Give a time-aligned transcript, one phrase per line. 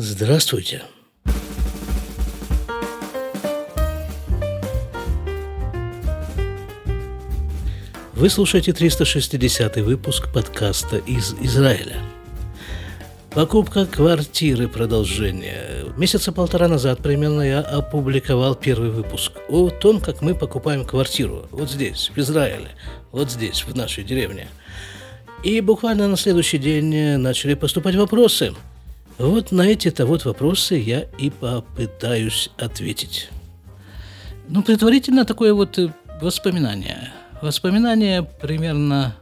[0.00, 0.84] Здравствуйте.
[8.14, 11.96] Вы слушаете 360 выпуск подкаста из Израиля.
[13.30, 15.86] Покупка квартиры продолжение.
[15.96, 21.72] Месяца полтора назад примерно я опубликовал первый выпуск о том, как мы покупаем квартиру вот
[21.72, 22.68] здесь, в Израиле,
[23.10, 24.46] вот здесь, в нашей деревне.
[25.42, 28.54] И буквально на следующий день начали поступать вопросы.
[29.18, 33.30] Вот на эти-то вот вопросы я и попытаюсь ответить.
[34.48, 35.78] Ну, предварительно такое вот
[36.20, 39.16] воспоминание– Воспоминания примерно...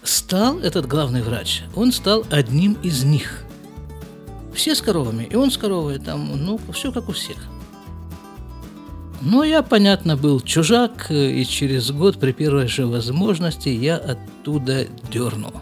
[0.03, 3.43] стал, этот главный врач, он стал одним из них.
[4.53, 7.37] Все с коровами, и он с коровой, там, ну, все как у всех.
[9.21, 15.53] Но я, понятно, был чужак, и через год при первой же возможности я оттуда дернул,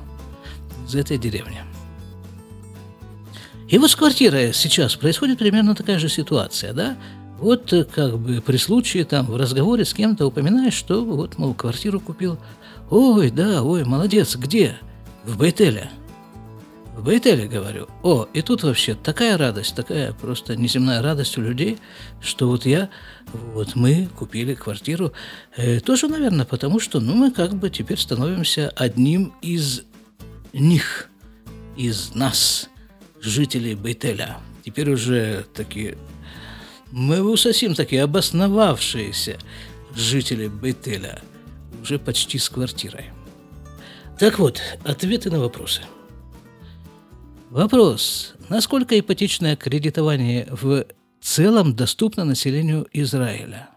[0.87, 1.66] из этой деревни.
[3.69, 6.97] И вот с квартирой сейчас происходит примерно такая же ситуация, да?
[7.37, 11.53] Вот э, как бы при случае там в разговоре с кем-то упоминаешь, что вот, мол,
[11.53, 12.39] квартиру купил.
[12.89, 14.77] Ой, да, ой, молодец, где?
[15.25, 15.89] В Бейтеле.
[16.95, 17.89] В Бейтеле, говорю.
[18.03, 21.77] О, и тут вообще такая радость, такая просто неземная радость у людей,
[22.21, 22.89] что вот я,
[23.53, 25.11] вот мы купили квартиру.
[25.57, 29.83] Э, тоже, наверное, потому что, ну, мы как бы теперь становимся одним из
[30.53, 31.09] них,
[31.75, 32.69] из нас–
[33.27, 34.37] жителей Бейтеля.
[34.63, 35.97] Теперь уже такие
[36.91, 39.37] мы усосим такие обосновавшиеся
[39.93, 41.21] жители Бейтеля,
[41.81, 43.05] уже почти с квартирой.
[44.19, 45.81] Так вот, ответы на вопросы.
[47.49, 48.33] Вопрос.
[48.49, 50.85] Насколько ипотечное кредитование в
[51.21, 53.69] целом доступно населению Израиля?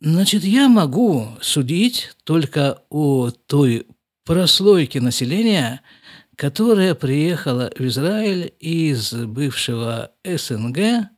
[0.00, 3.86] Значит, я могу судить только о той
[4.24, 5.80] прослойке населения,
[6.38, 11.08] которая приехала в Израиль из бывшего СНГ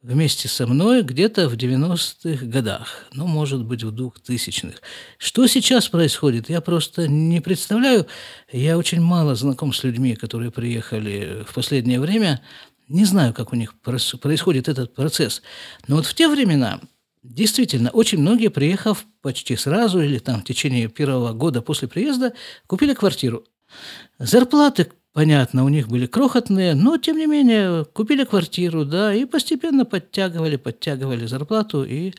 [0.00, 4.78] вместе со мной где-то в 90-х годах, ну, может быть, в 2000-х.
[5.18, 8.06] Что сейчас происходит, я просто не представляю.
[8.50, 12.40] Я очень мало знаком с людьми, которые приехали в последнее время.
[12.88, 15.42] Не знаю, как у них происходит этот процесс.
[15.88, 16.80] Но вот в те времена
[17.24, 22.34] Действительно, очень многие, приехав почти сразу или там в течение первого года после приезда,
[22.66, 23.46] купили квартиру.
[24.18, 29.84] Зарплаты, понятно, у них были крохотные, но, тем не менее, купили квартиру, да, и постепенно
[29.84, 32.12] подтягивали, подтягивали зарплату, и,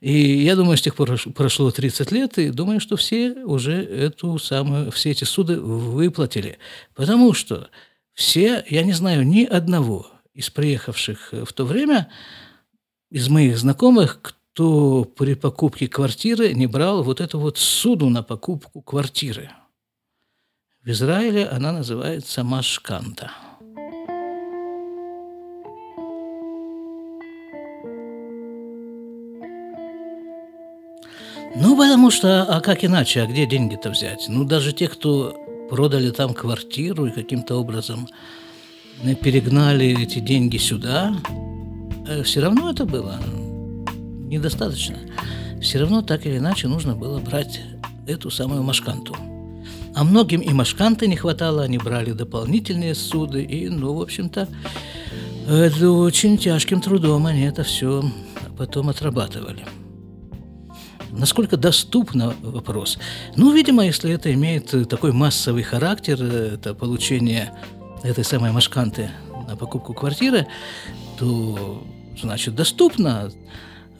[0.00, 4.38] и я думаю, с тех пор прошло 30 лет, и думаю, что все уже эту
[4.38, 6.58] самую, все эти суды выплатили,
[6.94, 7.68] потому что
[8.12, 12.08] все, я не знаю ни одного из приехавших в то время,
[13.10, 18.82] из моих знакомых, кто при покупке квартиры не брал вот эту вот суду на покупку
[18.82, 19.50] квартиры–
[20.84, 23.30] в Израиле она называется машканта.
[31.56, 34.26] Ну, потому что, а как иначе, а где деньги-то взять?
[34.28, 35.36] Ну, даже те, кто
[35.68, 38.08] продали там квартиру и каким-то образом
[39.20, 41.14] перегнали эти деньги сюда,
[42.08, 43.20] э, все равно это было
[44.28, 44.96] недостаточно.
[45.60, 47.60] Все равно так или иначе нужно было брать
[48.06, 49.14] эту самую машканту.
[49.94, 54.48] А многим и машканты не хватало, они брали дополнительные суды, и, ну, в общем-то,
[55.48, 58.04] это очень тяжким трудом они это все
[58.56, 59.64] потом отрабатывали.
[61.10, 62.98] Насколько доступно вопрос?
[63.34, 67.52] Ну, видимо, если это имеет такой массовый характер, это получение
[68.04, 69.10] этой самой машканты
[69.48, 70.46] на покупку квартиры,
[71.18, 71.82] то,
[72.20, 73.32] значит, доступно.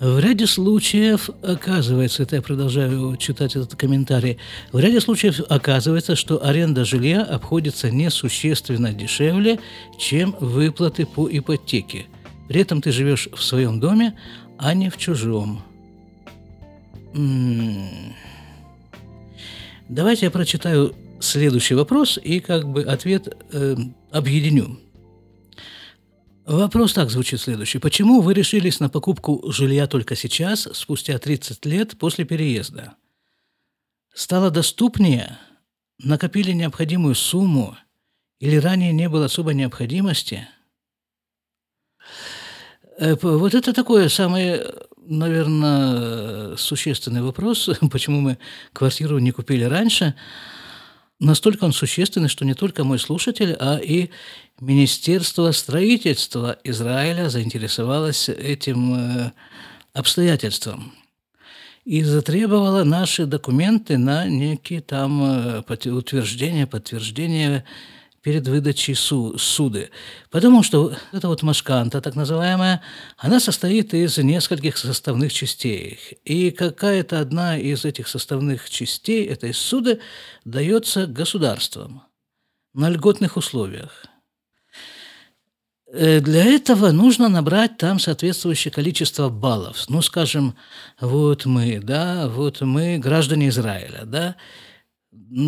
[0.01, 4.39] В ряде случаев оказывается, это я продолжаю читать этот комментарий,
[4.73, 9.61] в ряде случаев оказывается, что аренда жилья обходится несущественно дешевле,
[9.99, 12.07] чем выплаты по ипотеке.
[12.49, 14.19] При этом ты живешь в своем доме,
[14.57, 15.63] а не в чужом.
[17.13, 18.15] М-м.
[19.91, 23.77] Давайте я прочитаю следующий вопрос и как бы ответ э,
[24.11, 24.79] объединю.
[26.51, 27.79] Вопрос так звучит следующий.
[27.79, 32.95] Почему вы решились на покупку жилья только сейчас, спустя 30 лет после переезда?
[34.13, 35.39] Стало доступнее?
[36.03, 37.77] Накопили необходимую сумму?
[38.41, 40.49] Или ранее не было особой необходимости?
[42.99, 44.61] Э, вот это такое самый,
[44.97, 48.39] наверное, существенный вопрос, почему мы
[48.73, 50.17] квартиру не купили раньше–
[51.21, 54.11] настолько он существенный, что не только мой слушатель, а и
[54.61, 59.33] Министерство строительства Израиля заинтересовалось этим э,
[59.93, 60.93] обстоятельством
[61.85, 67.65] и затребовало наши документы на некие там э, утверждения, подтверждения
[68.23, 69.91] перед выдачей су суды.
[70.31, 72.83] Потому что эта вот машканта, так называемая,
[73.17, 75.99] она состоит из нескольких составных частей.
[76.25, 80.01] И какая-то одна из этих составных частей этой суды
[80.45, 82.03] дается государством
[82.75, 84.05] на льготных условиях.
[85.93, 89.89] Э, для этого нужно набрать там соответствующее количество баллов.
[89.89, 90.55] Ну, скажем,
[91.01, 94.37] вот мы, да, вот мы граждане Израиля, да,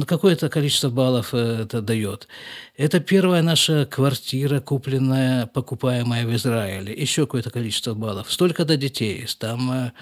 [0.06, 2.28] какое-то количество баллов э, это дает.
[2.76, 6.92] Это первая наша квартира, купленная, покупаемая в Израиле.
[6.92, 8.30] Еще какое-то количество баллов.
[8.32, 9.26] Столько-то детей.
[9.38, 9.92] Там э,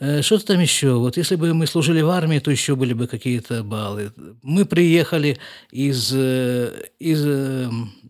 [0.00, 0.94] э, что-то там еще.
[0.94, 4.12] Вот если бы мы служили в армии, то еще были бы какие-то баллы.
[4.42, 5.38] Мы приехали
[5.70, 7.26] из, из,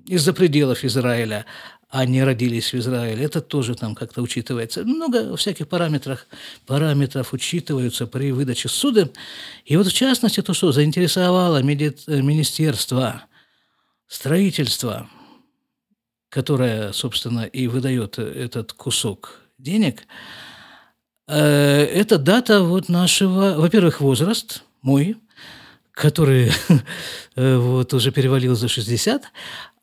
[0.06, 1.46] из-за пределов Израиля,
[1.90, 4.84] а не родились в Израиле, это тоже там как-то учитывается.
[4.84, 6.26] Много всяких параметров,
[6.66, 9.08] параметров учитываются при выдаче суда.
[9.64, 13.22] И вот в частности то, что заинтересовало Министерство
[14.06, 15.08] строительства,
[16.28, 20.02] которое, собственно, и выдает этот кусок денег,
[21.26, 25.16] э, это дата вот нашего, во-первых, возраст мой,
[25.92, 26.52] который
[27.34, 29.22] э, вот уже перевалил за 60,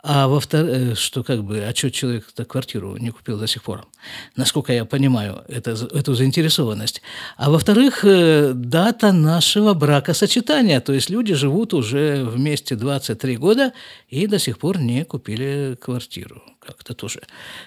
[0.07, 3.87] а во-вторых, э, что как бы, а что человек-то квартиру не купил до сих пор?
[4.35, 7.01] Насколько я понимаю это, эту заинтересованность.
[7.37, 10.79] А во-вторых, э, дата нашего бракосочетания.
[10.79, 13.73] То есть люди живут уже вместе 23 года
[14.07, 16.43] и до сих пор не купили квартиру.
[16.59, 17.21] Как-то тоже,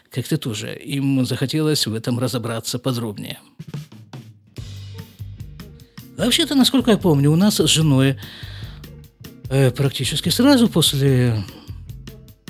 [0.08, 0.76] как-то тоже.
[0.76, 3.40] Им захотелось в этом разобраться подробнее.
[6.16, 8.16] Вообще-то, насколько я помню, у нас с женой
[9.50, 11.44] э, практически сразу после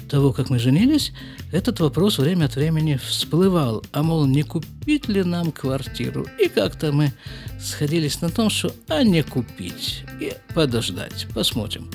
[0.09, 1.13] того, как мы женились,
[1.53, 3.85] этот вопрос время от времени всплывал.
[3.93, 6.27] А мол, не купить ли нам квартиру?
[6.41, 7.13] И как-то мы
[7.61, 11.91] сходились на том, что а не купить и подождать, посмотрим.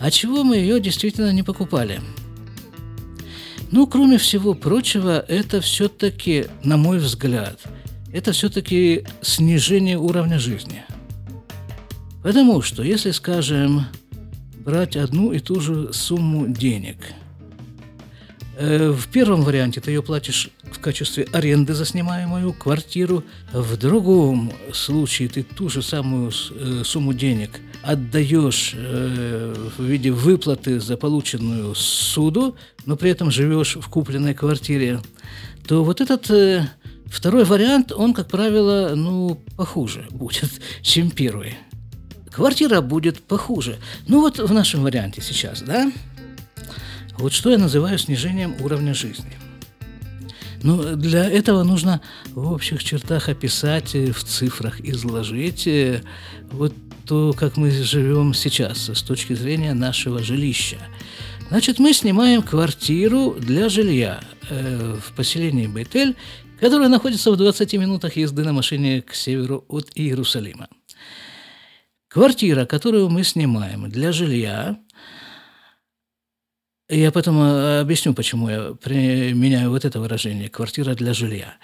[0.00, 2.00] А чего мы ее действительно не покупали?
[3.70, 7.60] Ну, кроме всего прочего, это все-таки, на мой взгляд,
[8.12, 10.84] это все-таки снижение уровня жизни.
[12.22, 13.86] Потому что, если, скажем,
[14.64, 16.96] брать одну и ту же сумму денег–
[18.60, 23.24] в первом варианте ты ее платишь в качестве аренды за снимаемую квартиру.
[23.52, 30.78] В другом случае ты ту же самую э, сумму денег отдаешь э, в виде выплаты
[30.78, 35.00] за полученную суду, но при этом живешь в купленной квартире,
[35.66, 36.30] то вот этот
[37.06, 40.50] второй вариант, он, как правило, ну, похуже будет,
[40.82, 41.56] чем первый.
[42.30, 43.78] Квартира будет похуже.
[44.06, 45.90] Ну вот в нашем варианте сейчас, да?
[47.18, 49.36] Вот что я называю снижением уровня жизни.
[50.62, 52.00] Но для этого нужно
[52.32, 56.02] в общих чертах описать, э, в цифрах изложить э,
[56.50, 56.74] вот
[57.06, 60.78] то, как мы живем сейчас с точки зрения нашего жилища.
[61.48, 66.14] Значит, мы снимаем квартиру для жилья э, в поселении Бейтель,
[66.60, 70.68] которое находится в 20 минутах езды на машине к северу от Иерусалима.
[72.08, 74.78] Квартира, которую мы снимаем для жилья,
[76.96, 81.54] я потом э, объясню, почему я применяю вот это выражение «квартира для жилья»,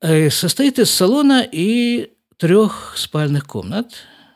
[0.00, 3.92] э, состоит из салона и трех спальных комнат.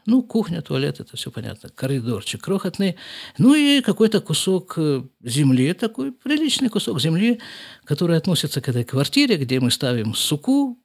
[0.06, 2.96] Ну, кухня, туалет, это все понятно, коридорчик крохотный.
[3.38, 7.40] Ну и какой-то кусок э, земли, такой приличный кусок земли,
[7.84, 10.78] который относится к этой квартире, где мы ставим суку,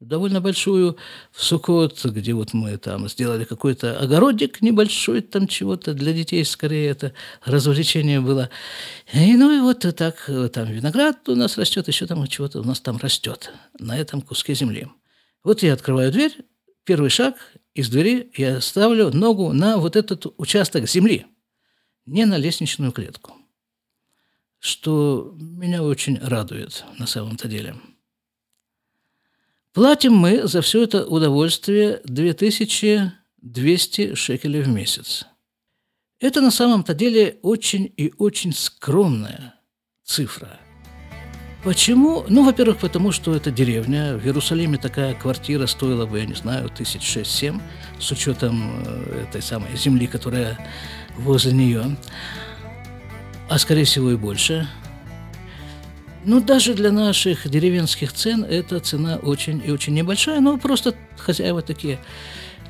[0.00, 0.96] довольно большую
[1.30, 6.90] в Сукот, где вот мы там сделали какой-то огородик небольшой, там чего-то для детей, скорее
[6.90, 7.12] это
[7.44, 8.50] развлечение было.
[9.12, 12.80] И, ну и вот так, там виноград у нас растет, еще там чего-то у нас
[12.80, 14.88] там растет на этом куске земли.
[15.42, 16.36] Вот я открываю дверь,
[16.84, 17.36] первый шаг
[17.74, 21.26] из двери я ставлю ногу на вот этот участок земли,
[22.04, 23.34] не на лестничную клетку,
[24.58, 27.76] что меня очень радует на самом-то деле–
[29.76, 35.26] Платим мы за все это удовольствие 2200 шекелей в месяц.
[36.18, 39.56] Это на самом-то деле очень и очень скромная
[40.02, 40.58] цифра.
[41.62, 42.24] Почему?
[42.26, 44.16] Ну, во-первых, потому что это деревня.
[44.16, 47.60] В Иерусалиме такая квартира стоила бы, я не знаю, тысяч шесть-семь,
[48.00, 50.58] с учетом э, этой самой земли, которая
[51.18, 51.98] возле нее.
[53.50, 54.66] А скорее всего и больше–
[56.26, 61.62] ну, даже для наших деревенских цен эта цена очень и очень небольшая, но просто хозяева
[61.62, 62.00] такие.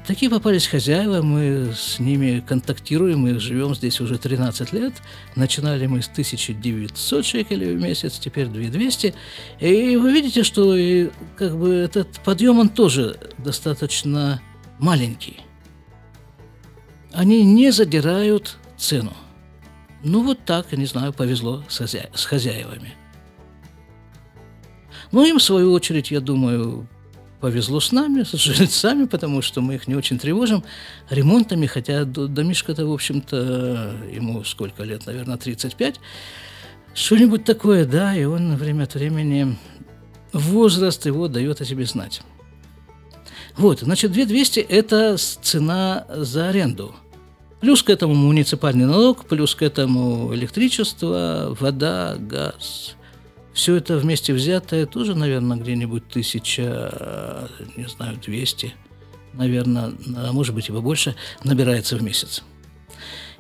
[0.07, 4.93] Такие попались хозяева, мы с ними контактируем, мы живем здесь уже 13 лет.
[5.35, 9.15] Начинали мы с 1900 шекелей в месяц, теперь 2200.
[9.59, 14.41] И вы видите, что и, как бы этот подъем, он тоже достаточно
[14.79, 15.41] маленький.
[17.11, 19.15] Они не задирают цену.
[20.05, 22.11] Ну вот так, не знаю, повезло с, хозя...
[22.15, 22.95] с хозяевами.
[25.17, 26.87] Ну, им, в свою очередь, я думаю,
[27.41, 30.63] повезло с нами, с жильцами, потому что мы их не очень тревожим
[31.09, 36.01] ремонтами, хотя домишко-то, в общем-то, ему сколько лет, наверное, 35.
[36.93, 39.57] Что-нибудь такое, да, и он время от времени,
[40.35, 42.21] возраст его дает о себе знать.
[43.57, 46.95] Вот, значит, 2200– это цена за аренду.
[47.63, 52.97] Плюс к этому муниципальный налог, плюс к этому электричество, вода, газ–
[53.57, 58.75] все это вместе взятое тоже, наверное, где-нибудь тысяча, не знаю, двести,
[59.33, 59.95] наверное,
[60.31, 62.43] может быть и побольше, набирается в месяц.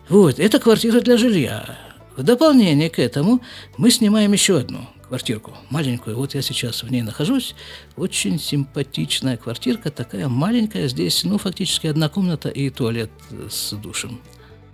[0.08, 1.78] Вот, это квартира для жилья.
[2.16, 3.42] В дополнение к этому
[3.76, 6.16] мы снимаем еще одну квартирку, маленькую.
[6.16, 7.54] Вот я сейчас в ней нахожусь.
[7.96, 10.88] Очень симпатичная квартирка, такая маленькая.
[10.88, 13.10] Здесь, ну, фактически одна комната и туалет
[13.50, 14.18] с душем.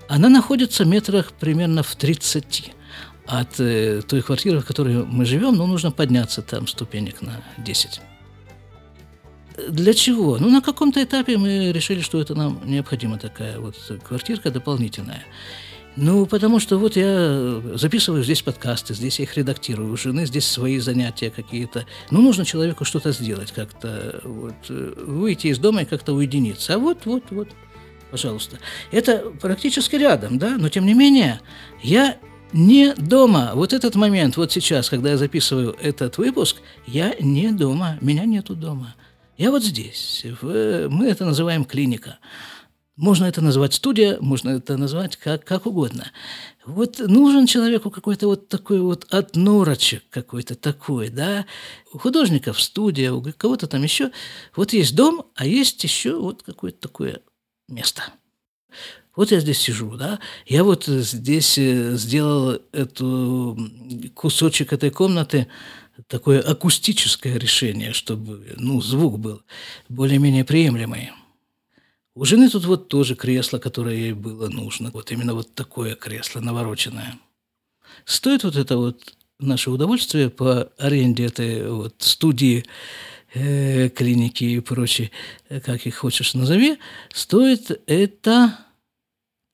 [0.09, 2.73] Она находится метрах примерно в 30
[3.27, 8.01] от э, той квартиры, в которой мы живем, ну, нужно подняться там ступенек на 10.
[9.69, 10.39] Для чего?
[10.39, 15.25] Ну, на каком-то этапе мы решили, что это нам необходима такая вот квартирка дополнительная.
[15.95, 20.47] Ну, потому что вот я записываю здесь подкасты, здесь я их редактирую, у жены здесь
[20.47, 21.85] свои занятия какие-то.
[22.11, 26.75] Ну, нужно человеку что-то сделать, как-то вот, выйти из дома и как-то уединиться.
[26.75, 27.49] А вот, вот, вот,
[28.11, 28.59] пожалуйста.
[28.91, 31.41] Это практически рядом, да, но тем не менее
[31.83, 32.17] я
[32.53, 33.53] не дома.
[33.55, 36.57] Вот этот момент, вот сейчас, когда я записываю этот выпуск,
[36.87, 38.95] я не дома, меня нету дома.
[39.39, 40.25] Я вот здесь.
[40.43, 42.19] Мы это называем клиника.
[42.97, 46.13] Можно это назвать студия, можно это назвать как, как угодно.
[46.67, 51.47] Вот нужен человеку какой-то вот такой вот отнорочек какой-то такой, да.
[51.93, 54.13] У художников студия, у кого-то там еще.
[54.55, 57.23] Вот есть дом, а есть еще вот какое-то такое
[57.67, 58.03] место.
[59.15, 63.59] Вот я здесь сижу, да, я вот здесь э, сделал эту
[64.15, 65.49] кусочек этой комнаты,
[66.09, 69.43] такое акустическое решение, чтобы, ну, звук был
[69.91, 71.11] более-менее приемлемый.
[72.15, 74.91] У жены тут вот тоже кресло, которое ей было нужно.
[74.91, 77.19] Вот именно вот такое кресло навороченное.
[78.05, 82.65] Стоит вот это вот наше удовольствие по аренде этой вот студии,
[83.35, 85.11] э, клиники и прочее,
[85.49, 86.79] э, как их хочешь назови,
[87.13, 88.59] стоит это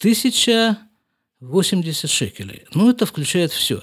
[0.00, 2.64] 1080 шекелей.
[2.74, 3.80] Ну, это включает все.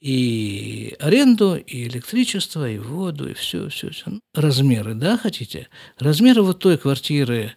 [0.00, 4.06] И аренду, и электричество, и воду, и все, все, все.
[4.34, 5.68] Размеры, да, хотите?
[5.98, 7.52] Размеры вот той квартиры,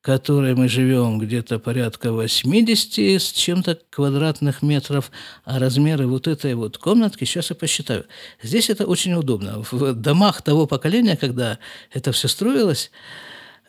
[0.00, 5.10] в которой мы живем, где-то порядка 80 с чем-то квадратных метров,
[5.44, 8.04] а размеры вот этой вот комнатки, сейчас я посчитаю.
[8.42, 9.64] Здесь это очень удобно.
[9.70, 11.58] В домах того поколения, когда
[11.90, 12.90] это все строилось,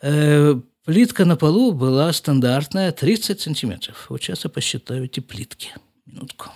[0.02, 4.06] э, Плитка на полу была стандартная 30 сантиметров.
[4.08, 5.74] Вот сейчас я посчитаю эти плитки.
[6.06, 6.50] Минутку.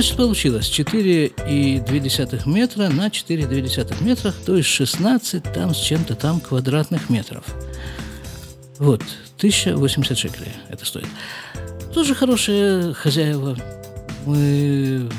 [0.00, 7.10] Значит, получилось 4,2 метра на 4,2 метрах, то есть 16 там с чем-то там квадратных
[7.10, 7.44] метров.
[8.78, 9.02] Вот,
[9.36, 11.06] 1080 шекелей это стоит.
[11.92, 13.58] Тоже хорошие хозяева.
[14.24, 15.10] Мы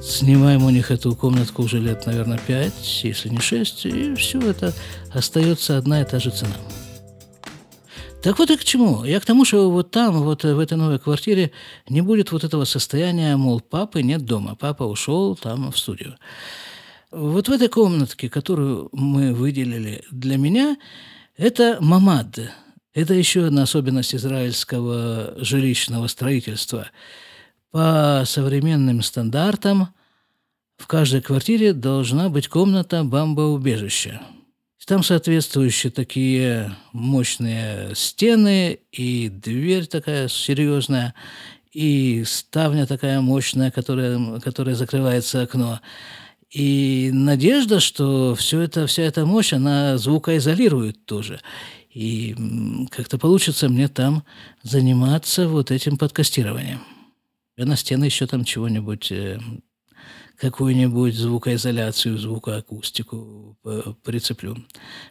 [0.00, 4.72] снимаем у них эту комнатку уже лет, наверное, 5, если не 6, и все это
[5.12, 6.54] остается одна и та же цена.
[8.22, 9.04] Так вот и к чему?
[9.04, 11.50] Я к тому, что вот там, вот в этой новой квартире
[11.88, 16.16] не будет вот этого состояния, мол, папы нет дома, папа ушел там в студию.
[17.10, 20.76] Вот в этой комнатке, которую мы выделили для меня,
[21.36, 22.38] это мамад.
[22.94, 26.86] Это еще одна особенность израильского жилищного строительства.
[27.72, 29.88] По современным стандартам
[30.76, 34.22] в каждой квартире должна быть комната бомбоубежища.
[34.86, 41.14] Там соответствующие такие мощные стены и дверь такая серьезная,
[41.70, 45.80] и ставня такая мощная, которая, которая закрывается окно.
[46.50, 51.40] И надежда, что все это, вся эта мощь, она звукоизолирует тоже.
[51.94, 52.34] И
[52.90, 54.24] как-то получится мне там
[54.62, 56.80] заниматься вот этим подкастированием.
[57.56, 59.38] Я на стены еще там чего-нибудь э,
[60.38, 63.56] какую-нибудь звукоизоляцию, звукоакустику
[64.02, 64.56] прицеплю.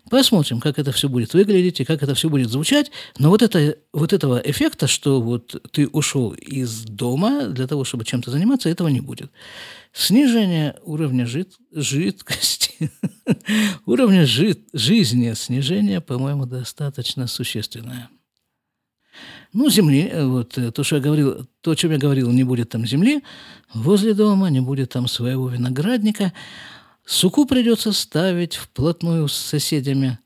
[0.09, 2.91] Посмотрим, как это все будет выглядеть и как это все будет звучать.
[3.17, 8.05] Но вот, это, вот этого эффекта, что вот ты ушел из дома для того, чтобы
[8.05, 9.31] чем-то заниматься, этого не будет.
[9.93, 12.91] Снижение уровня жид, жидкости,
[13.85, 18.09] уровня жид, жизни, снижение, по-моему, достаточно существенное.
[19.53, 22.43] Ну, земли, э, вот э, то, что я говорил, то, о чем я говорил, не
[22.43, 23.21] будет там земли
[23.73, 26.31] возле дома, не будет там своего виноградника.
[27.05, 30.19] Суку придется ставить вплотную с соседями.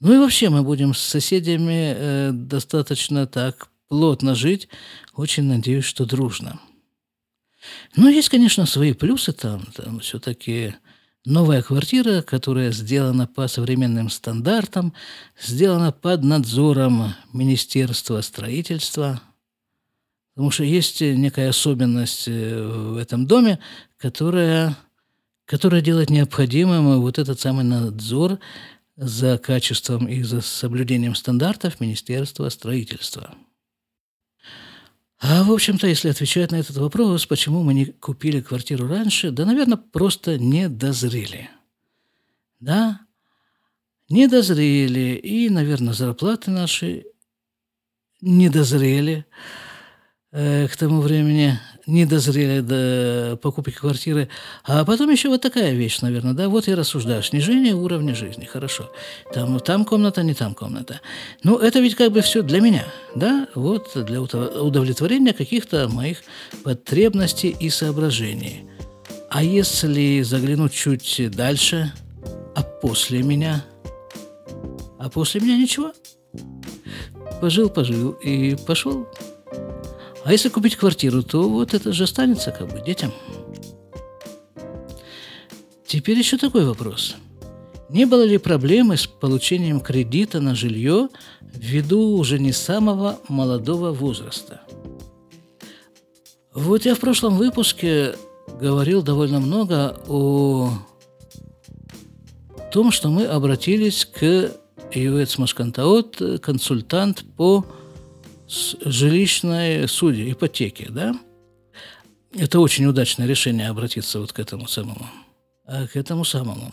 [0.00, 4.68] Ну и вообще мы будем с соседями э, достаточно так плотно жить.
[5.14, 6.60] Очень надеюсь, что дружно.
[7.96, 9.64] Но есть, конечно, свои плюсы там.
[9.74, 10.74] Там все-таки
[11.24, 14.92] Новая квартира, которая сделана по современным стандартам,
[15.40, 19.22] сделана под надзором Министерства строительства,
[20.34, 23.60] потому что есть некая особенность э, в этом доме,
[23.98, 24.76] которая,
[25.44, 28.40] которая делает необходимым вот этот самый надзор
[28.96, 33.32] за качеством и за соблюдением стандартов Министерства строительства.
[35.24, 39.44] А, в общем-то, если отвечать на этот вопрос, почему мы не купили квартиру раньше, да,
[39.44, 41.48] наверное, просто не дозрели.
[42.58, 43.00] Да,
[44.08, 47.06] не дозрели, и, наверное, зарплаты наши
[48.20, 49.24] не дозрели
[50.32, 54.28] э, к тому времени не дозрели до покупки квартиры.
[54.64, 58.90] А потом еще вот такая вещь, наверное, да, вот я рассуждаю, снижение уровня жизни, хорошо.
[59.32, 61.00] Там, там комната, не там комната.
[61.42, 66.18] Ну, это ведь как бы все для меня, да, вот для удовлетворения каких-то моих
[66.62, 68.64] потребностей и соображений.
[69.30, 71.92] А если заглянуть чуть дальше,
[72.54, 73.64] а после меня?
[74.98, 75.92] А после меня ничего?
[77.40, 79.08] Пожил, пожил и пошел.
[80.24, 83.12] А если купить квартиру, то вот это же останется как бы детям.
[85.86, 87.16] Теперь еще такой вопрос.
[87.88, 91.08] Не было ли проблемы с получением кредита на жилье
[91.40, 94.62] ввиду уже не самого молодого возраста?
[96.54, 98.14] Вот я в прошлом выпуске
[98.60, 100.70] говорил довольно много о
[102.72, 104.52] том, что мы обратились к
[104.92, 107.66] Юэц Машкантаот, консультант по
[108.52, 111.14] жилищной судьи, ипотеки, да?
[112.34, 115.08] Это очень удачное решение обратиться вот к этому самому.
[115.66, 116.72] Э, к этому самому.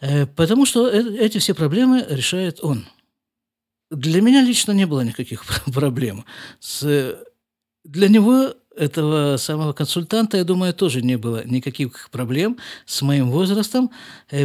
[0.00, 2.86] Э, потому что э, эти все проблемы решает он.
[3.90, 6.24] Для меня лично не было никаких проблем.
[6.60, 7.16] С,
[7.84, 13.90] для него, этого самого консультанта, я думаю, тоже не было никаких проблем с моим возрастом,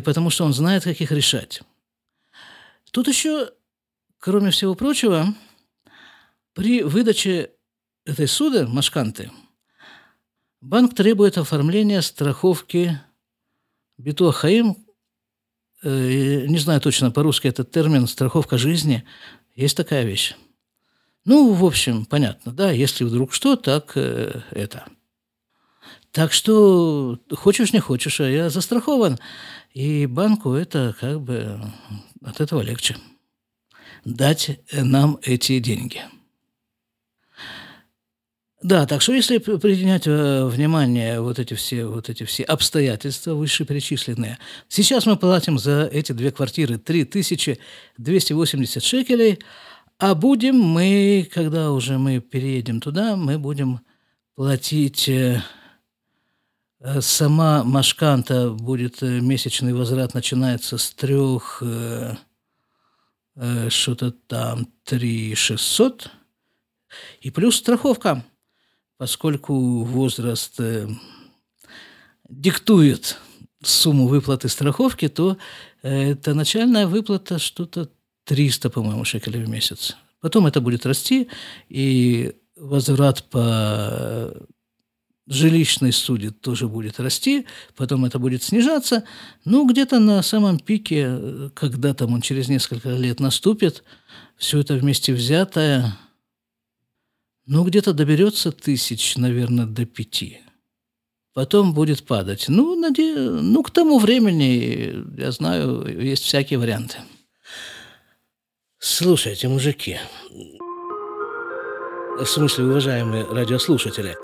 [0.04, 1.62] потому что он знает, как их решать.
[2.90, 3.52] Тут еще,
[4.18, 5.36] кроме всего прочего,
[6.54, 7.52] при выдаче
[8.06, 9.32] этой суды, Машканты,
[10.62, 13.00] банк требует оформления страховки
[13.98, 14.78] Битуахаим,
[15.84, 19.04] э, не знаю точно по-русски этот термин, страховка жизни,
[19.56, 20.36] есть такая вещь.
[21.26, 24.86] Ну, в общем, понятно, да, если вдруг что, так э, это.
[26.12, 29.18] Так что хочешь, не хочешь, а я застрахован.
[29.74, 31.60] И банку это как бы
[32.24, 32.98] от этого легче.
[34.06, 36.04] Дать нам эти деньги.
[38.64, 44.40] Да, так что если принять э, внимание вот эти все, вот эти все обстоятельства вышеперечисленные,
[44.70, 49.40] сейчас мы платим за эти две квартиры 3280 шекелей,
[50.00, 53.82] а будем мы, когда уже мы переедем туда, мы будем
[54.36, 55.42] платить, э,
[56.84, 61.64] Э, сама Машканта будет месячный возврат начинается с трех
[63.70, 66.12] что-то там три шестьсот
[67.20, 68.24] и плюс страховка,
[69.04, 70.88] поскольку возраст э,
[72.30, 73.18] диктует
[73.62, 75.36] сумму выплаты страховки, то
[75.82, 77.90] э, это начальная выплата что-то
[78.24, 79.98] 300, по-моему, шекелей в месяц.
[80.22, 81.28] Потом это будет расти,
[81.68, 84.34] и возврат по
[85.28, 89.04] жилищной суде тоже будет расти, потом это будет снижаться.
[89.44, 93.84] Ну, где-то на самом пике, когда там он через несколько лет наступит,
[94.38, 95.94] все это вместе взятое,
[97.46, 100.40] ну, где-то доберется тысяч, наверное, до пяти.
[101.34, 102.46] Потом будет падать.
[102.48, 103.16] Ну, наде...
[103.16, 106.98] ну, к тому времени, я знаю, есть всякие варианты.
[108.78, 109.98] Слушайте, мужики,
[112.20, 114.16] в смысле, уважаемые радиослушатели,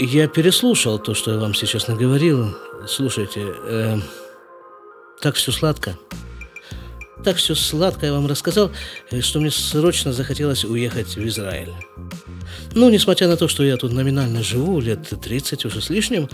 [0.00, 2.56] я переслушал то, что я вам сейчас наговорил.
[2.88, 3.98] Слушайте, э,
[5.20, 5.98] так все сладко.
[7.22, 8.72] Так все сладко я вам рассказал,
[9.10, 11.72] э, что мне срочно захотелось уехать в Израиль.
[12.74, 16.28] Ну, несмотря на то, что я тут номинально живу, лет 30 уже с лишним,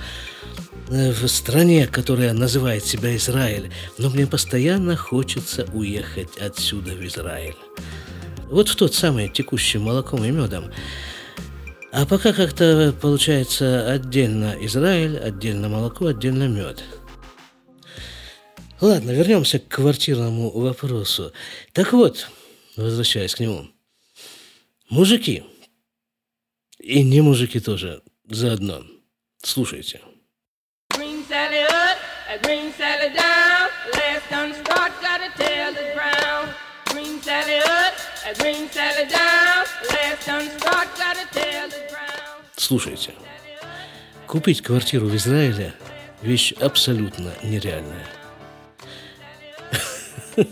[0.88, 7.56] э, в стране, которая называет себя Израиль, но мне постоянно хочется уехать отсюда в Израиль.
[8.50, 10.72] Вот в тот самый текущий молоком и медом.
[11.92, 16.84] А пока как-то получается отдельно Израиль, отдельно молоко, отдельно мед.
[18.80, 21.32] Ладно, вернемся к квартирному вопросу.
[21.72, 22.28] Так вот,
[22.76, 23.68] возвращаясь к нему.
[24.88, 25.44] Мужики,
[26.78, 28.82] и не мужики тоже, заодно.
[29.42, 30.00] Слушайте.
[30.94, 36.48] Green Sally up, a green Sally down, last done start, gotta tell the brown.
[36.86, 37.94] Green Sally up,
[38.26, 42.42] a green Sally down, last done start, gotta tell the brown.
[42.56, 43.12] Слушайте,
[44.26, 45.74] купить квартиру в Израиле–
[46.22, 48.19] вещь абсолютно нереальная.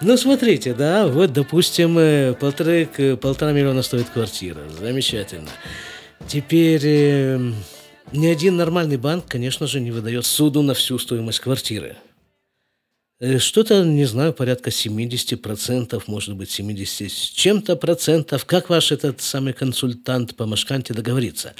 [0.00, 2.86] Ну, смотрите, да, вот, допустим, э, полторы,
[3.20, 4.60] полтора миллиона стоит квартира.
[4.78, 5.48] Замечательно.
[6.28, 7.52] Теперь э,
[8.12, 11.96] ни один нормальный банк, конечно же, не выдает суду на всю стоимость квартиры.
[13.20, 18.44] Э, что-то, не знаю, порядка 70%, может быть, 70 с чем-то процентов.
[18.44, 21.54] Как ваш этот самый консультант по Машканте договорится?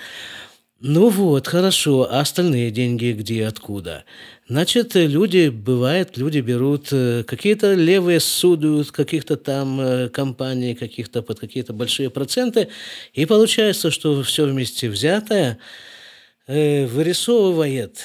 [0.80, 4.04] Ну вот, хорошо, а остальные деньги где, откуда?
[4.48, 11.40] Значит, люди, бывает, люди берут э, какие-то левые суды каких-то там э, компаний, каких-то под
[11.40, 12.68] какие-то большие проценты,
[13.12, 15.58] и получается, что все вместе взятое
[16.46, 17.98] э, вырисовывает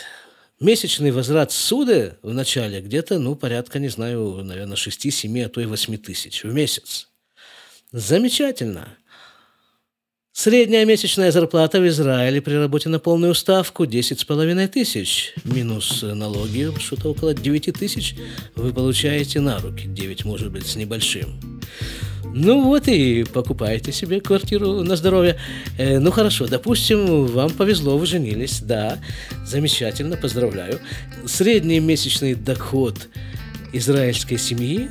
[0.60, 5.66] месячный возврат суды в начале где-то, ну, порядка, не знаю, наверное, 6-7, а то и
[5.66, 7.08] 8 тысяч в месяц.
[7.92, 8.98] Замечательно.
[10.36, 15.36] Средняя месячная зарплата в Израиле при работе на полную ставку 10,5 тысяч.
[15.44, 18.16] Минус налоги, что-то около 9 тысяч
[18.56, 19.86] вы получаете на руки.
[19.86, 21.40] 9, может быть, с небольшим.
[22.34, 25.40] Ну вот и покупаете себе квартиру на здоровье.
[25.78, 28.98] Э, ну хорошо, допустим, вам повезло, вы женились, да,
[29.46, 30.80] замечательно, поздравляю.
[31.28, 33.08] Средний месячный доход
[33.72, 34.90] израильской семьи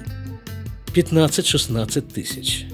[0.95, 2.67] 15-16 тысяч.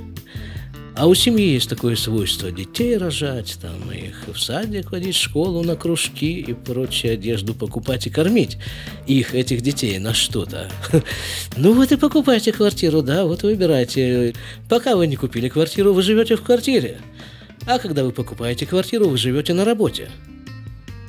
[0.99, 5.63] А у семьи есть такое свойство детей рожать, там, их в садик водить, в школу
[5.63, 8.59] на кружки и прочую одежду покупать и кормить
[9.07, 10.69] их, этих детей, на что-то.
[11.57, 14.35] Ну вот и покупайте квартиру, да, вот выбирайте.
[14.69, 16.99] Пока вы не купили квартиру, вы живете в квартире.
[17.65, 20.11] А когда вы покупаете квартиру, вы живете на работе.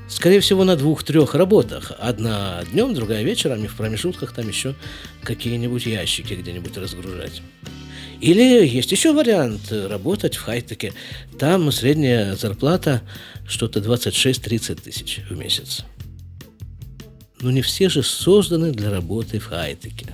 [0.07, 1.93] Скорее всего, на двух-трех работах.
[1.97, 4.75] Одна днем, другая вечером, и в промежутках там еще
[5.23, 7.41] какие-нибудь ящики где-нибудь разгружать.
[8.21, 10.93] Или есть еще вариант работать в хай-теке.
[11.37, 13.01] Там средняя зарплата
[13.47, 15.85] что-то 26-30 тысяч в месяц.
[17.41, 20.13] Но не все же созданы для работы в хай-теке.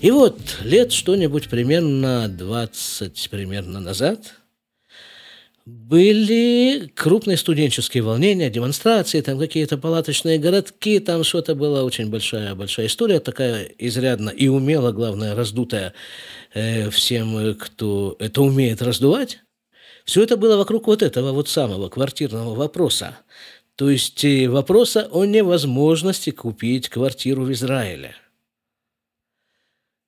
[0.00, 4.34] И вот лет что-нибудь примерно 20 примерно назад
[5.64, 12.86] были крупные студенческие волнения, демонстрации, там какие-то палаточные городки, там что-то была очень большая, большая
[12.86, 15.94] история, такая изрядно и умело, главное, раздутая
[16.54, 19.40] Э, всем, кто это умеет раздувать.
[20.04, 23.18] Все это было вокруг вот этого вот самого квартирного вопроса.
[23.76, 28.14] То есть э, вопроса о невозможности купить квартиру в Израиле.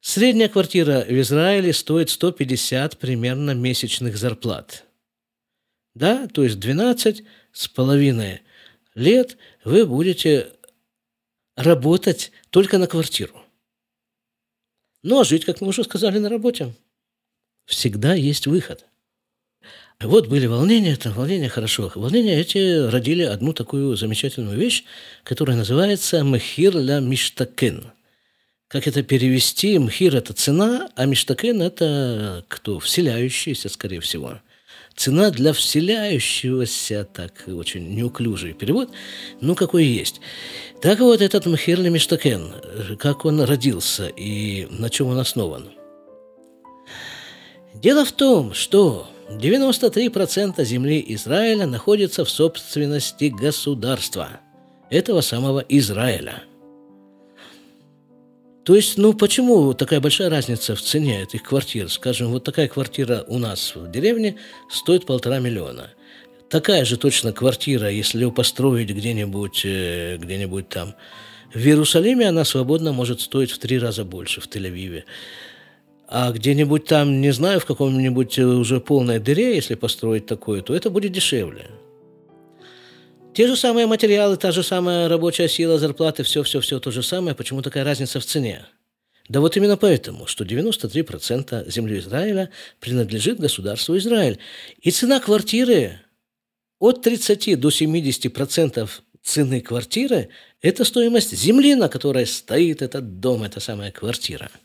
[0.01, 4.84] Средняя квартира в Израиле стоит 150 примерно месячных зарплат.
[5.95, 8.43] Да, то есть 12 с половиной
[8.95, 10.51] лет вы будете
[11.57, 13.41] работать только на квартиру.
[15.03, 16.75] Ну, а жить, как мы уже сказали, на работе.
[17.67, 18.87] Всегда есть выход.
[20.01, 21.93] Вот были волнения, это волнения хорошо.
[21.95, 24.85] Волнения эти родили одну такую замечательную вещь,
[25.23, 27.93] которая называется «мхир ля миштакен».
[28.69, 29.79] Как это перевести?
[29.79, 32.81] Мхир– это цена, а миштакен– это кто?
[32.81, 34.41] Вселяющийся, скорее всего.
[34.97, 38.91] Цена для вселяющегося, так очень неуклюжий перевод,
[39.41, 40.21] ну какой есть.
[40.81, 42.53] Так вот, этот Мхир ля миштакен,
[42.99, 45.71] как он родился и на чем он основан.
[47.75, 54.29] Дело в том, что 93% земли Израиля находится в собственности государства,
[54.91, 56.45] этого самого Израиля.
[58.65, 61.91] То есть, ну почему такая большая разница в цене этих квартир?
[61.91, 64.37] Скажем, вот такая квартира у нас в деревне
[64.71, 65.91] стоит полтора миллиона.
[66.49, 70.95] Такая же точно квартира, если ее построить где-нибудь, э, где-нибудь там
[71.53, 75.05] в Иерусалиме, она свободно может стоить в три раза больше, в Тель-Авиве.
[76.09, 80.75] А где-нибудь там, не знаю, в каком-нибудь э, уже полной дыре, если построить такое, то
[80.75, 81.67] это будет дешевле.
[83.35, 87.35] Те же самые материалы, та же самая рабочая сила, зарплаты, все-все-все то же самое.
[87.35, 88.65] Почему такая разница в цене?
[89.29, 94.39] Да вот именно поэтому, что 93% земли Израиля принадлежит государству Израиль.
[94.81, 96.01] И цена квартиры
[96.79, 98.89] от 30 до 70%
[99.23, 100.29] цены квартиры–
[100.61, 104.51] это стоимость земли, на которой стоит этот дом, эта самая квартира–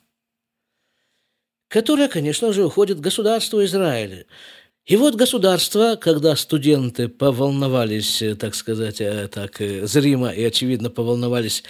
[1.70, 4.26] которая, конечно же, уходит государству Израиля.
[4.90, 11.64] И вот государство, когда студенты поволновались, так сказать, э, так э, зримо и очевидно поволновались,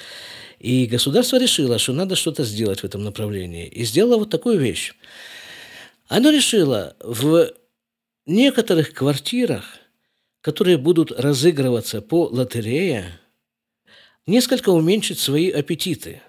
[0.58, 3.68] и государство решило, что надо что-то сделать в этом направлении.
[3.68, 4.94] И сделало вот такую вещь.
[6.08, 7.52] Оно решило в
[8.26, 9.66] некоторых квартирах,
[10.40, 13.20] которые будут разыгрываться по лотерее,
[14.28, 16.22] несколько уменьшить свои аппетиты–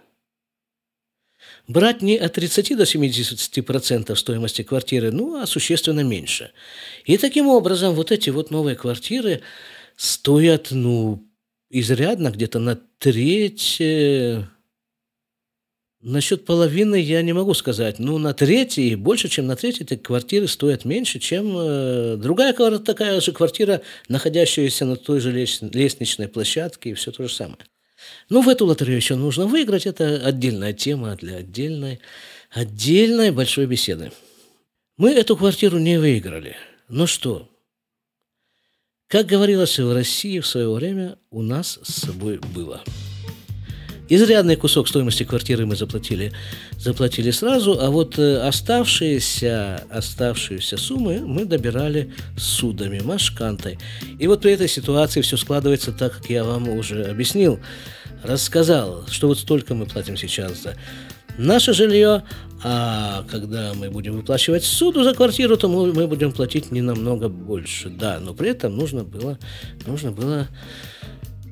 [1.71, 6.51] брать не от 30 до 70% стоимости квартиры, ну, а существенно меньше.
[7.05, 9.43] И таким образом вот эти вот новые квартиры
[9.97, 11.25] стоят, ну,
[11.71, 13.77] изрядно, где-то на треть...
[13.81, 14.43] Э,
[16.03, 18.01] насчет половины я не могу сказать.
[18.01, 22.53] Ну, на треть и больше, чем на треть эти квартиры стоят меньше, чем э, другая
[22.81, 27.61] такая же квартира, находящаяся на той же лестничной площадке, и все то же самое.
[28.29, 29.87] Ну, в эту лотерею еще нужно выиграть.
[29.87, 32.01] Это отдельная тема для отдельной,
[32.51, 34.13] отдельной большой беседы.
[34.97, 36.57] Мы эту квартиру не выиграли.
[36.89, 37.49] Но что?
[39.07, 42.83] Как говорилось в России в свое время, у нас с собой было.
[44.13, 46.33] Изрядный кусок стоимости квартиры мы заплатили,
[46.77, 53.79] заплатили сразу, а вот э, оставшиеся, оставшиеся суммы мы добирали судами, машкантой.
[54.19, 57.61] И вот при этой ситуации все складывается так, как я вам уже объяснил
[58.25, 60.75] рассказал, что вот столько мы платим сейчас за
[61.39, 62.25] наше жилье,
[62.65, 67.29] а когда мы будем выплачивать суду за квартиру, то мы, мы будем платить не намного
[67.29, 67.89] больше.
[67.89, 69.39] Да, но при этом нужно было,
[69.87, 70.49] нужно было,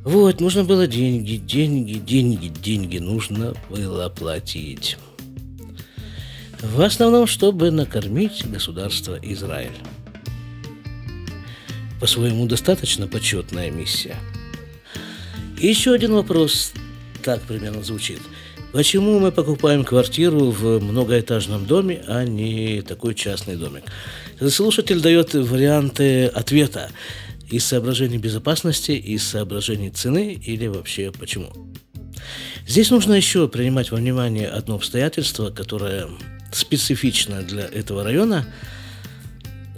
[0.08, 4.96] вот, нужно было деньги, деньги, деньги, деньги нужно было платить.
[6.60, 9.78] В основном, чтобы накормить государство Израиль.
[12.00, 14.16] По-своему, достаточно почетная миссия–
[15.60, 16.72] еще один вопрос
[17.24, 18.20] так примерно звучит.
[18.72, 23.82] Почему мы покупаем квартиру в многоэтажном доме, а не такой частный домик?
[24.50, 26.90] Слушатель дает варианты ответа
[27.50, 31.52] из соображений безопасности, из соображений цены или вообще почему.
[32.66, 36.08] Здесь нужно еще принимать во внимание одно обстоятельство, которое
[36.52, 38.46] специфично для этого района.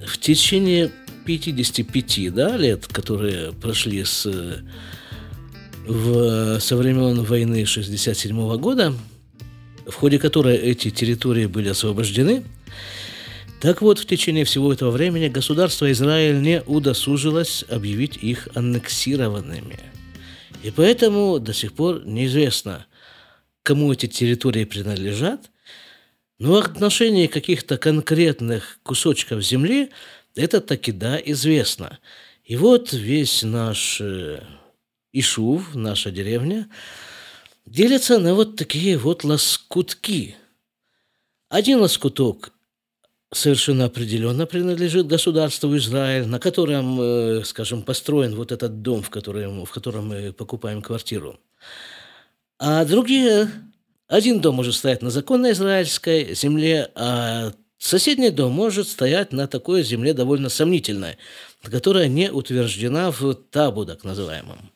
[0.06, 0.90] В течение
[1.24, 4.26] 55 да, лет, которые прошли с
[5.86, 8.94] в, со времен войны 1967 года,
[9.86, 12.44] в ходе которой эти территории были освобождены,
[13.60, 19.78] так вот, в течение всего этого времени государство Израиль не удосужилось объявить их аннексированными.
[20.62, 22.86] И поэтому до сих пор неизвестно,
[23.62, 25.50] кому эти территории принадлежат,
[26.38, 29.90] но в отношении каких-то конкретных кусочков земли
[30.34, 31.98] это таки да известно.
[32.44, 34.42] И вот весь наш э,
[35.12, 36.70] Ишув, наша деревня,
[37.66, 40.36] делится на вот такие вот лоскутки.
[41.50, 42.54] Один лоскуток
[43.32, 49.64] совершенно определенно принадлежит государству Израиль, на котором, э, скажем, построен вот этот дом, в котором,
[49.64, 51.38] в котором мы покупаем квартиру.
[52.58, 53.50] А другие,
[54.08, 59.82] один дом может стоять на законной израильской земле, а соседний дом может стоять на такой
[59.82, 61.16] земле довольно сомнительной,
[61.62, 64.70] которая не утверждена в табу, так называемом.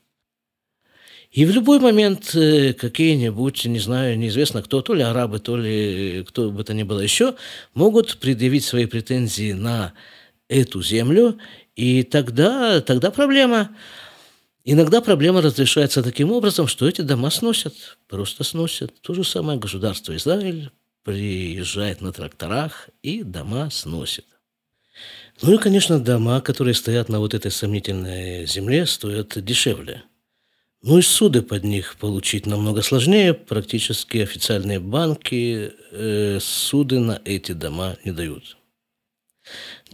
[1.34, 6.24] И в любой момент э, какие-нибудь, не знаю, неизвестно кто, то ли арабы, то ли
[6.28, 7.34] кто бы то ни было еще,
[7.74, 9.94] могут предъявить свои претензии на
[10.48, 11.36] эту землю,
[11.74, 13.76] и тогда, тогда проблема.
[14.62, 19.00] Иногда проблема разрешается таким образом, что эти дома сносят, просто сносят.
[19.00, 20.70] То же самое государство Израиль
[21.02, 24.26] приезжает на тракторах и дома сносит.
[25.42, 30.04] Ну и, конечно, дома, которые стоят на вот этой сомнительной земле, стоят дешевле.
[30.86, 33.32] Ну и суды под них получить намного сложнее.
[33.32, 38.58] Практически официальные банки э, суды на эти дома не дают.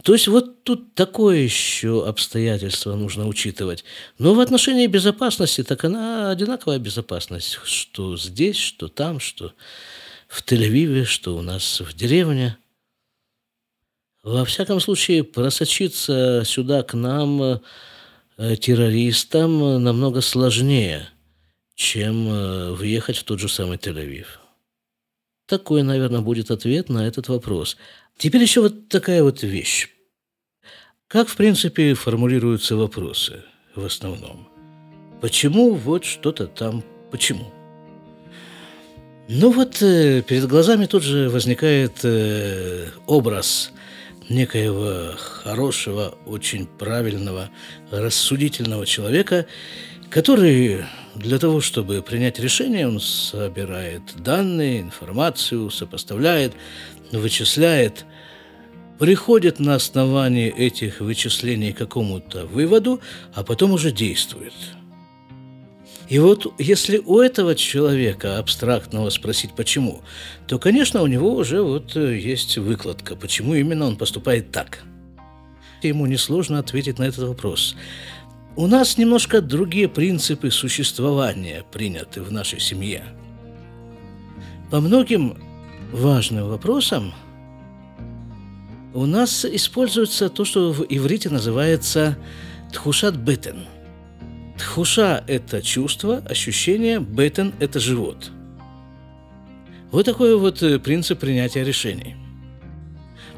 [0.03, 3.85] То есть вот тут такое еще обстоятельство нужно учитывать.
[4.17, 9.53] Но в отношении безопасности, так она одинаковая безопасность, что здесь, что там, что
[10.27, 12.57] в Тель-Авиве, что у нас в деревне.
[14.23, 17.59] Во всяком случае, просочиться сюда к нам э,
[18.55, 21.07] террористам намного сложнее,
[21.75, 24.25] чем э, въехать в тот же самый Тель-Авив.
[25.45, 27.77] Такой, наверное, будет ответ на этот вопрос.
[28.17, 29.89] Теперь еще вот такая вот вещь.
[31.07, 33.43] Как, в принципе, формулируются вопросы
[33.75, 34.47] в основном?
[35.21, 37.51] Почему вот что-то там, почему?
[39.27, 43.71] Ну вот э, перед глазами тут же возникает э, образ
[44.31, 47.49] некоего хорошего, очень правильного,
[47.91, 49.45] рассудительного человека,
[50.09, 56.53] который для того, чтобы принять решение, он собирает данные, информацию, сопоставляет,
[57.11, 58.05] вычисляет,
[58.97, 63.01] приходит на основании этих вычислений к какому-то выводу,
[63.33, 64.53] а потом уже действует.
[66.11, 70.01] И вот если у этого человека абстрактного спросить почему,
[70.45, 74.83] то, конечно, у него уже вот э, есть выкладка, почему именно он поступает так.
[75.81, 77.77] Ему несложно ответить на этот вопрос.
[78.57, 83.05] У нас немножко другие принципы существования приняты в нашей семье.
[84.69, 85.41] По многим
[85.93, 87.13] важным вопросам–
[88.93, 92.17] у нас используется то, что в иврите называется
[92.73, 93.65] тхушат бетен.
[94.61, 98.31] Тхуша– это чувство, ощущение, бетен– это живот.
[99.91, 102.15] Вот такой вот э, принцип принятия решений.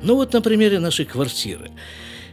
[0.01, 1.71] Ну вот на примере нашей квартиры.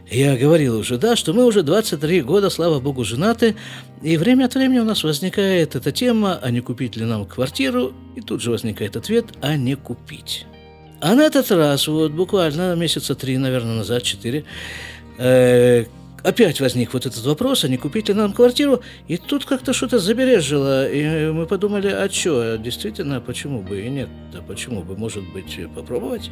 [0.09, 3.55] Я говорил уже, да, что мы уже 23 года, слава богу, женаты,
[4.01, 7.93] и время от времени у нас возникает эта тема, а не купить ли нам квартиру,
[8.17, 10.45] и тут же возникает ответ, а не купить.
[10.99, 14.43] А на этот раз, вот буквально месяца три, наверное, назад, четыре,
[15.17, 15.85] э,
[16.23, 19.99] опять возник вот этот вопрос, а не купить ли нам квартиру, и тут как-то что-то
[19.99, 25.23] забережило, и мы подумали, а что, действительно, почему бы и нет, да почему бы, может
[25.33, 26.29] быть, попробовать?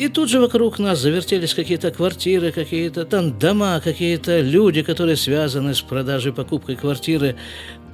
[0.00, 5.74] И тут же вокруг нас завертелись какие-то квартиры, какие-то там дома, какие-то люди, которые связаны
[5.74, 7.36] с продажей, покупкой квартиры.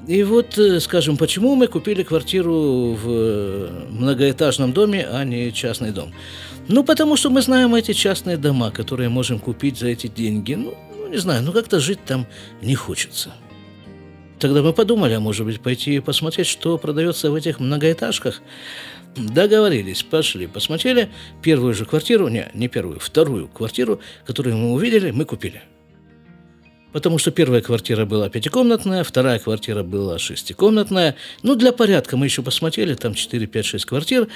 [0.06, 5.90] И вот, э, скажем, почему мы купили квартиру в э, многоэтажном доме, а не частный
[5.90, 6.12] дом?
[6.68, 10.54] Ну, потому что мы знаем эти частные дома, которые можем купить за эти деньги.
[10.54, 10.74] Ну,
[11.06, 12.26] ну не знаю, ну как-то жить там
[12.60, 13.32] не хочется.
[14.40, 18.42] Тогда мы подумали, а может быть пойти посмотреть, что продается в этих многоэтажках.
[19.16, 21.08] Договорились, пошли, посмотрели.
[21.42, 25.62] Первую же квартиру, не, не первую, вторую квартиру, которую мы увидели, мы купили–
[26.92, 31.16] потому что первая квартира была пятикомнатная, вторая квартира была шестикомнатная.
[31.42, 34.28] Ну, для порядка мы еще посмотрели, там 4, 5, 6 квартир,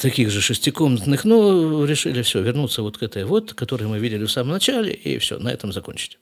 [0.00, 4.30] таких же шестикомнатных, но решили все, вернуться вот к этой вот, которую мы видели в
[4.30, 6.18] самом начале, и все, на этом закончить.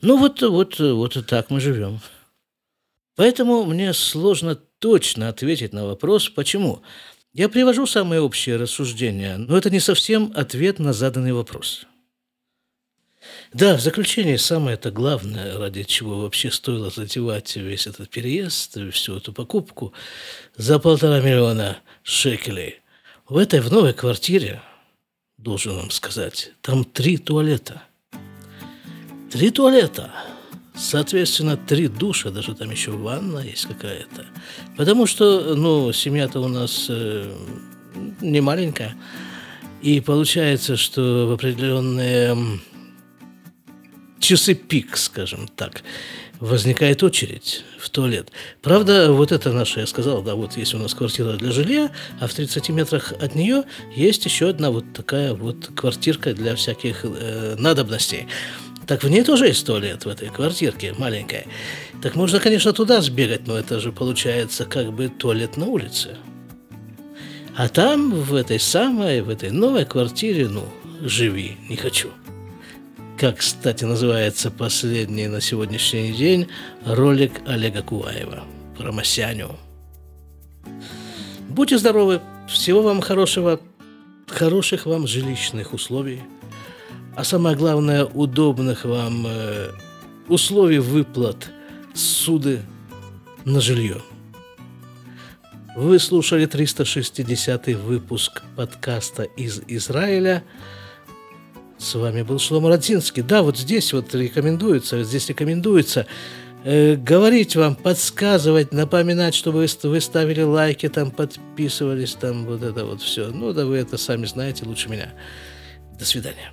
[0.00, 2.00] Ну, вот, вот, вот так мы живем.
[3.16, 6.82] Поэтому мне сложно точно ответить на вопрос, почему.
[7.32, 11.86] Я привожу самые общие рассуждения, но это не совсем ответ на заданный вопрос.
[13.52, 19.16] Да, в заключение самое это главное, ради чего вообще стоило затевать весь этот переезд, всю
[19.16, 19.92] эту покупку
[20.56, 22.80] за полтора миллиона шекелей.
[23.28, 24.62] В этой в новой квартире,
[25.38, 27.82] должен вам сказать, там три туалета.
[29.30, 30.10] Три туалета.
[30.74, 34.26] Соответственно, три душа, даже там еще ванна есть какая-то.
[34.76, 37.30] Потому что, ну, семья-то у нас э,
[38.20, 38.96] не маленькая.
[39.82, 42.60] И получается, что в определенные
[44.22, 45.82] часы пик, скажем так,
[46.40, 48.30] возникает очередь в туалет.
[48.62, 52.26] Правда, вот это наша, я сказал, да, вот есть у нас квартира для жилья, а
[52.26, 53.64] в 30 метрах от нее
[53.94, 58.26] есть еще одна вот такая вот квартирка для всяких э, надобностей.
[58.86, 61.46] Так в ней тоже есть туалет, в этой квартирке маленькая.
[62.02, 66.16] Так можно, конечно, туда сбегать, но это же получается как бы туалет на улице.
[67.54, 70.64] А там, в этой самой, в этой новой квартире, ну,
[71.02, 72.10] живи, не хочу
[73.22, 76.48] как, кстати, называется последний на сегодняшний день
[76.84, 78.42] ролик Олега Куваева
[78.76, 79.56] про Масяню.
[81.48, 83.60] Будьте здоровы, всего вам хорошего,
[84.26, 86.20] хороших вам жилищных условий,
[87.14, 89.70] а самое главное, удобных вам э,
[90.26, 91.48] условий выплат
[91.94, 92.60] суды
[93.44, 94.02] на жилье.
[95.76, 100.42] Вы слушали 360 выпуск подкаста из Израиля.
[101.82, 103.24] С вами был Шлома Радзинский.
[103.24, 106.06] Да, вот здесь вот рекомендуется, здесь рекомендуется
[106.62, 112.84] э, говорить вам, подсказывать, напоминать, чтобы вы, вы ставили лайки, там подписывались, там вот это
[112.84, 113.30] вот все.
[113.32, 115.12] Ну да вы это сами знаете лучше меня.
[115.98, 116.52] До свидания.